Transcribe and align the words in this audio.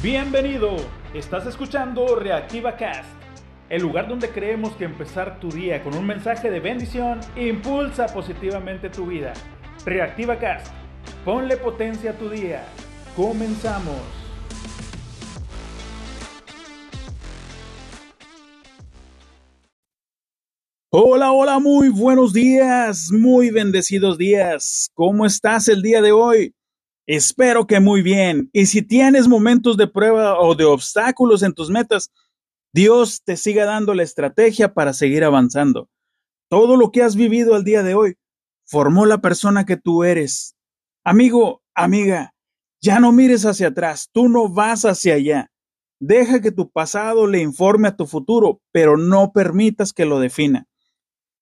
Bienvenido, 0.00 0.76
estás 1.12 1.44
escuchando 1.46 2.14
Reactiva 2.14 2.76
Cast, 2.76 3.08
el 3.68 3.82
lugar 3.82 4.06
donde 4.06 4.30
creemos 4.30 4.76
que 4.76 4.84
empezar 4.84 5.40
tu 5.40 5.50
día 5.50 5.82
con 5.82 5.92
un 5.96 6.06
mensaje 6.06 6.52
de 6.52 6.60
bendición 6.60 7.18
impulsa 7.34 8.06
positivamente 8.06 8.90
tu 8.90 9.06
vida. 9.06 9.32
Reactiva 9.84 10.38
Cast, 10.38 10.72
ponle 11.24 11.56
potencia 11.56 12.12
a 12.12 12.14
tu 12.14 12.30
día. 12.30 12.64
Comenzamos. 13.16 13.96
Hola, 20.90 21.32
hola, 21.32 21.58
muy 21.58 21.88
buenos 21.88 22.32
días, 22.32 23.10
muy 23.10 23.50
bendecidos 23.50 24.16
días. 24.16 24.90
¿Cómo 24.94 25.26
estás 25.26 25.66
el 25.66 25.82
día 25.82 26.00
de 26.00 26.12
hoy? 26.12 26.54
Espero 27.08 27.66
que 27.66 27.80
muy 27.80 28.02
bien. 28.02 28.50
Y 28.52 28.66
si 28.66 28.82
tienes 28.82 29.28
momentos 29.28 29.78
de 29.78 29.88
prueba 29.88 30.38
o 30.38 30.54
de 30.54 30.66
obstáculos 30.66 31.42
en 31.42 31.54
tus 31.54 31.70
metas, 31.70 32.12
Dios 32.74 33.22
te 33.24 33.38
siga 33.38 33.64
dando 33.64 33.94
la 33.94 34.02
estrategia 34.02 34.74
para 34.74 34.92
seguir 34.92 35.24
avanzando. 35.24 35.88
Todo 36.50 36.76
lo 36.76 36.90
que 36.90 37.02
has 37.02 37.16
vivido 37.16 37.54
al 37.54 37.64
día 37.64 37.82
de 37.82 37.94
hoy 37.94 38.16
formó 38.66 39.06
la 39.06 39.22
persona 39.22 39.64
que 39.64 39.78
tú 39.78 40.04
eres. 40.04 40.54
Amigo, 41.02 41.62
amiga, 41.74 42.34
ya 42.82 43.00
no 43.00 43.10
mires 43.10 43.46
hacia 43.46 43.68
atrás, 43.68 44.10
tú 44.12 44.28
no 44.28 44.50
vas 44.50 44.84
hacia 44.84 45.14
allá. 45.14 45.50
Deja 45.98 46.42
que 46.42 46.52
tu 46.52 46.70
pasado 46.70 47.26
le 47.26 47.40
informe 47.40 47.88
a 47.88 47.96
tu 47.96 48.06
futuro, 48.06 48.60
pero 48.70 48.98
no 48.98 49.32
permitas 49.32 49.94
que 49.94 50.04
lo 50.04 50.20
defina. 50.20 50.66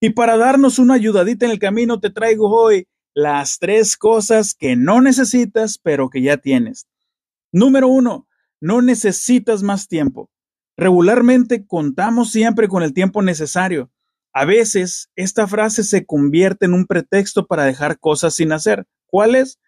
Y 0.00 0.10
para 0.10 0.36
darnos 0.36 0.78
una 0.78 0.94
ayudadita 0.94 1.44
en 1.44 1.50
el 1.50 1.58
camino, 1.58 1.98
te 1.98 2.10
traigo 2.10 2.50
hoy 2.50 2.86
las 3.16 3.58
tres 3.58 3.96
cosas 3.96 4.54
que 4.54 4.76
no 4.76 5.00
necesitas, 5.00 5.78
pero 5.78 6.10
que 6.10 6.20
ya 6.20 6.36
tienes. 6.36 6.86
Número 7.50 7.88
uno, 7.88 8.28
no 8.60 8.82
necesitas 8.82 9.62
más 9.62 9.88
tiempo. 9.88 10.28
Regularmente 10.76 11.66
contamos 11.66 12.30
siempre 12.30 12.68
con 12.68 12.82
el 12.82 12.92
tiempo 12.92 13.22
necesario. 13.22 13.90
A 14.34 14.44
veces, 14.44 15.08
esta 15.16 15.46
frase 15.46 15.82
se 15.82 16.04
convierte 16.04 16.66
en 16.66 16.74
un 16.74 16.84
pretexto 16.84 17.46
para 17.46 17.64
dejar 17.64 17.98
cosas 17.98 18.34
sin 18.34 18.52
hacer. 18.52 18.86
¿Cuáles? 19.06 19.58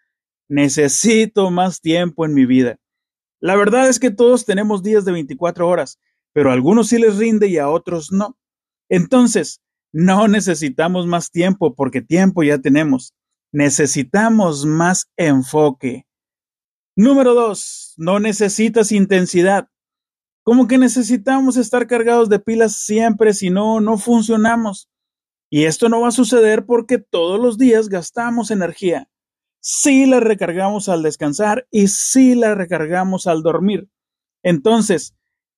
Necesito 0.47 1.49
más 1.49 1.81
tiempo 1.81 2.27
en 2.27 2.35
mi 2.35 2.45
vida. 2.45 2.77
La 3.39 3.55
verdad 3.55 3.89
es 3.89 3.99
que 3.99 4.11
todos 4.11 4.45
tenemos 4.45 4.83
días 4.83 5.05
de 5.05 5.11
24 5.11 5.67
horas, 5.67 5.97
pero 6.33 6.51
a 6.51 6.53
algunos 6.53 6.89
sí 6.89 6.99
les 6.99 7.17
rinde 7.17 7.47
y 7.47 7.57
a 7.57 7.67
otros 7.67 8.11
no. 8.11 8.37
Entonces, 8.89 9.59
no 9.91 10.27
necesitamos 10.27 11.07
más 11.07 11.31
tiempo 11.31 11.73
porque 11.73 12.03
tiempo 12.03 12.43
ya 12.43 12.59
tenemos. 12.59 13.15
Necesitamos 13.51 14.65
más 14.65 15.09
enfoque. 15.17 16.05
Número 16.95 17.33
dos, 17.33 17.93
no 17.97 18.19
necesitas 18.19 18.91
intensidad. 18.91 19.69
Como 20.43 20.67
que 20.67 20.77
necesitamos 20.77 21.57
estar 21.57 21.87
cargados 21.87 22.29
de 22.29 22.39
pilas 22.39 22.75
siempre, 22.75 23.33
si 23.33 23.49
no, 23.49 23.79
no 23.79 23.97
funcionamos. 23.97 24.89
Y 25.49 25.65
esto 25.65 25.89
no 25.89 26.01
va 26.01 26.09
a 26.09 26.11
suceder 26.11 26.65
porque 26.65 26.99
todos 26.99 27.39
los 27.39 27.57
días 27.57 27.89
gastamos 27.89 28.51
energía. 28.51 29.09
Sí 29.61 30.05
la 30.05 30.19
recargamos 30.19 30.89
al 30.89 31.03
descansar 31.03 31.67
y 31.71 31.87
sí 31.87 32.35
la 32.35 32.53
recargamos 32.53 33.27
al 33.27 33.41
dormir. 33.41 33.89
Entonces, 34.43 35.15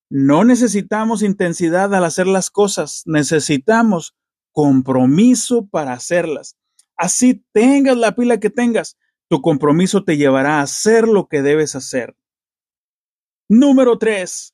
no 0.10 0.44
necesitamos 0.44 1.24
intensidad 1.24 1.94
al 1.94 2.04
hacer 2.06 2.28
las 2.28 2.50
cosas, 2.50 3.04
necesitamos 3.06 4.16
compromiso 4.52 5.68
para 5.68 5.94
hacerlas. 5.94 6.58
Así 7.02 7.44
tengas 7.52 7.98
la 7.98 8.14
pila 8.14 8.40
que 8.40 8.52
tengas, 8.52 8.96
tu 9.28 9.42
compromiso 9.42 10.04
te 10.04 10.18
llevará 10.18 10.60
a 10.60 10.62
hacer 10.62 11.08
lo 11.08 11.28
que 11.28 11.42
debes 11.42 11.76
hacer. 11.76 12.16
Número 13.50 13.98
3. 13.98 14.54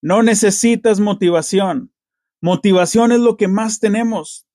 No 0.00 0.22
necesitas 0.22 1.00
motivación. 1.00 1.92
Motivación 2.40 3.10
es 3.10 3.18
lo 3.18 3.36
que 3.36 3.48
más 3.48 3.80
tenemos. 3.80 4.46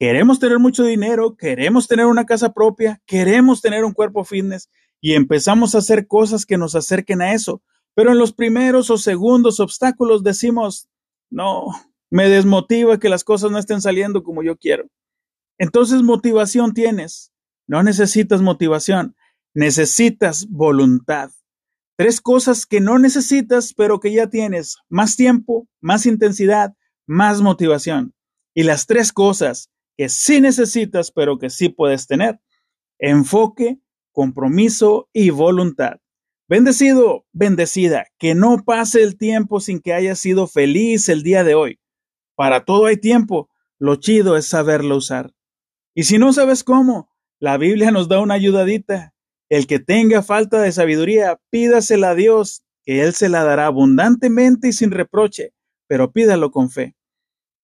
Queremos 0.00 0.40
tener 0.40 0.58
mucho 0.58 0.82
dinero, 0.82 1.36
queremos 1.36 1.86
tener 1.86 2.06
una 2.06 2.26
casa 2.26 2.52
propia, 2.52 3.00
queremos 3.06 3.62
tener 3.62 3.84
un 3.84 3.92
cuerpo 3.92 4.24
fitness 4.24 4.68
y 5.00 5.14
empezamos 5.14 5.76
a 5.76 5.78
hacer 5.78 6.08
cosas 6.08 6.44
que 6.44 6.58
nos 6.58 6.74
acerquen 6.74 7.22
a 7.22 7.34
eso. 7.34 7.62
Pero 7.94 8.10
en 8.10 8.18
los 8.18 8.32
primeros 8.32 8.90
o 8.90 8.98
segundos 8.98 9.60
obstáculos 9.60 10.24
decimos, 10.24 10.88
no, 11.30 11.66
me 12.10 12.28
desmotiva 12.28 12.98
que 12.98 13.10
las 13.10 13.22
cosas 13.22 13.52
no 13.52 13.58
estén 13.58 13.80
saliendo 13.80 14.24
como 14.24 14.42
yo 14.42 14.56
quiero. 14.56 14.88
Entonces 15.58 16.02
motivación 16.02 16.74
tienes. 16.74 17.32
No 17.66 17.82
necesitas 17.82 18.42
motivación, 18.42 19.16
necesitas 19.54 20.48
voluntad. 20.48 21.30
Tres 21.96 22.20
cosas 22.20 22.66
que 22.66 22.80
no 22.80 22.98
necesitas, 22.98 23.72
pero 23.74 24.00
que 24.00 24.12
ya 24.12 24.28
tienes. 24.28 24.76
Más 24.88 25.16
tiempo, 25.16 25.66
más 25.80 26.06
intensidad, 26.06 26.74
más 27.06 27.40
motivación. 27.40 28.14
Y 28.54 28.64
las 28.64 28.86
tres 28.86 29.12
cosas 29.12 29.70
que 29.96 30.08
sí 30.08 30.40
necesitas, 30.40 31.10
pero 31.10 31.38
que 31.38 31.48
sí 31.50 31.70
puedes 31.70 32.06
tener. 32.06 32.38
Enfoque, 32.98 33.78
compromiso 34.12 35.08
y 35.12 35.30
voluntad. 35.30 35.96
Bendecido, 36.48 37.26
bendecida, 37.32 38.06
que 38.18 38.34
no 38.34 38.58
pase 38.64 39.02
el 39.02 39.16
tiempo 39.16 39.58
sin 39.58 39.80
que 39.80 39.94
hayas 39.94 40.20
sido 40.20 40.46
feliz 40.46 41.08
el 41.08 41.22
día 41.22 41.42
de 41.42 41.54
hoy. 41.54 41.80
Para 42.36 42.64
todo 42.64 42.86
hay 42.86 42.98
tiempo, 42.98 43.50
lo 43.78 43.96
chido 43.96 44.36
es 44.36 44.46
saberlo 44.46 44.96
usar. 44.96 45.32
Y 45.98 46.02
si 46.02 46.18
no 46.18 46.30
sabes 46.34 46.62
cómo, 46.62 47.10
la 47.40 47.56
Biblia 47.56 47.90
nos 47.90 48.06
da 48.06 48.20
una 48.20 48.34
ayudadita. 48.34 49.14
El 49.48 49.66
que 49.66 49.78
tenga 49.78 50.22
falta 50.22 50.60
de 50.60 50.70
sabiduría, 50.70 51.40
pídasela 51.48 52.10
a 52.10 52.14
Dios, 52.14 52.62
que 52.84 53.00
Él 53.02 53.14
se 53.14 53.30
la 53.30 53.44
dará 53.44 53.64
abundantemente 53.64 54.68
y 54.68 54.72
sin 54.74 54.90
reproche, 54.90 55.54
pero 55.86 56.12
pídalo 56.12 56.50
con 56.50 56.68
fe. 56.68 56.94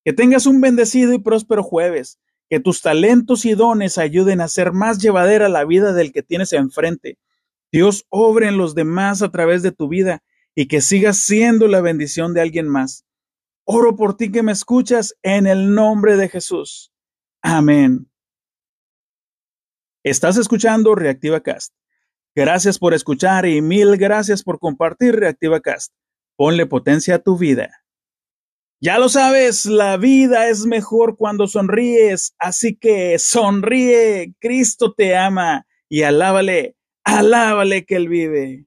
Que 0.02 0.14
tengas 0.14 0.46
un 0.46 0.62
bendecido 0.62 1.12
y 1.12 1.18
próspero 1.18 1.62
jueves, 1.62 2.20
que 2.48 2.58
tus 2.58 2.80
talentos 2.80 3.44
y 3.44 3.52
dones 3.52 3.98
ayuden 3.98 4.40
a 4.40 4.48
ser 4.48 4.72
más 4.72 4.98
llevadera 4.98 5.50
la 5.50 5.66
vida 5.66 5.92
del 5.92 6.10
que 6.10 6.22
tienes 6.22 6.54
enfrente. 6.54 7.18
Dios 7.70 8.06
obre 8.08 8.48
en 8.48 8.56
los 8.56 8.74
demás 8.74 9.20
a 9.20 9.30
través 9.30 9.62
de 9.62 9.72
tu 9.72 9.88
vida 9.88 10.22
y 10.54 10.68
que 10.68 10.80
sigas 10.80 11.18
siendo 11.18 11.68
la 11.68 11.82
bendición 11.82 12.32
de 12.32 12.40
alguien 12.40 12.66
más. 12.66 13.04
Oro 13.64 13.94
por 13.94 14.16
ti 14.16 14.32
que 14.32 14.42
me 14.42 14.52
escuchas 14.52 15.14
en 15.22 15.46
el 15.46 15.74
nombre 15.74 16.16
de 16.16 16.30
Jesús. 16.30 16.94
Amén. 17.42 18.08
Estás 20.04 20.36
escuchando 20.36 20.96
Reactiva 20.96 21.42
Cast. 21.42 21.74
Gracias 22.34 22.80
por 22.80 22.92
escuchar 22.92 23.46
y 23.46 23.62
mil 23.62 23.96
gracias 23.96 24.42
por 24.42 24.58
compartir 24.58 25.14
Reactiva 25.14 25.60
Cast. 25.60 25.92
Ponle 26.34 26.66
potencia 26.66 27.14
a 27.14 27.18
tu 27.20 27.38
vida. 27.38 27.84
Ya 28.80 28.98
lo 28.98 29.08
sabes, 29.08 29.64
la 29.64 29.96
vida 29.98 30.48
es 30.48 30.66
mejor 30.66 31.16
cuando 31.16 31.46
sonríes, 31.46 32.34
así 32.38 32.74
que 32.74 33.16
sonríe, 33.20 34.34
Cristo 34.40 34.92
te 34.92 35.16
ama 35.16 35.66
y 35.88 36.02
alábale, 36.02 36.74
alábale 37.04 37.84
que 37.84 37.94
Él 37.94 38.08
vive. 38.08 38.66